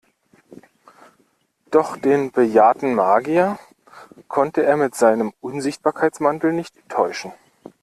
[1.69, 3.59] Doch den bejahrten Magier
[4.27, 7.33] konnte er mit seinem Unsichtbarkeitsmantel nicht täuschen.